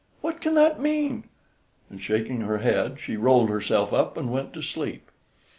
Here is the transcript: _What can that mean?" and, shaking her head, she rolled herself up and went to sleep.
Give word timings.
_What 0.21 0.41
can 0.41 0.55
that 0.55 0.81
mean?" 0.81 1.25
and, 1.87 2.01
shaking 2.01 2.41
her 2.41 2.57
head, 2.57 2.97
she 2.99 3.17
rolled 3.17 3.49
herself 3.49 3.93
up 3.93 4.17
and 4.17 4.31
went 4.33 4.51
to 4.53 4.63
sleep. 4.63 5.11